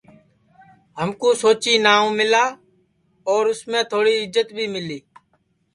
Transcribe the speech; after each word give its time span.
ہمکو 0.99 1.29
سوچی 1.41 1.73
ناو 1.85 2.05
ملا 2.17 2.45
اور 3.29 3.43
اُس 3.51 3.61
میں 3.69 3.83
تھوڑی 3.91 4.13
عزت 4.23 4.47
بھی 4.55 4.65
ملی 4.73 4.99